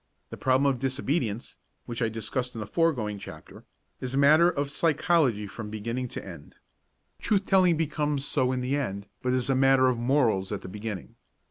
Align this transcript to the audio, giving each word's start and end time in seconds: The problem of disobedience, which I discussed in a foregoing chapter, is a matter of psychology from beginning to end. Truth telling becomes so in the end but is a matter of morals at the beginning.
The 0.31 0.35
problem 0.37 0.65
of 0.65 0.79
disobedience, 0.79 1.57
which 1.85 2.01
I 2.01 2.09
discussed 2.09 2.55
in 2.55 2.61
a 2.63 2.65
foregoing 2.65 3.19
chapter, 3.19 3.65
is 3.99 4.15
a 4.15 4.17
matter 4.17 4.49
of 4.49 4.71
psychology 4.71 5.45
from 5.45 5.69
beginning 5.69 6.07
to 6.07 6.25
end. 6.25 6.55
Truth 7.19 7.45
telling 7.45 7.77
becomes 7.77 8.25
so 8.25 8.51
in 8.51 8.61
the 8.61 8.75
end 8.75 9.05
but 9.21 9.31
is 9.33 9.47
a 9.51 9.53
matter 9.53 9.85
of 9.89 9.99
morals 9.99 10.51
at 10.51 10.63
the 10.63 10.67
beginning. 10.69 11.17